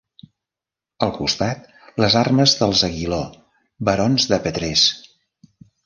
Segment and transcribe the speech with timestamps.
[1.07, 1.67] Al costat,
[2.05, 3.23] les armes dels Aguiló,
[3.93, 4.93] barons de Petrés.